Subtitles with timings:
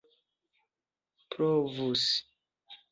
[1.29, 2.01] provus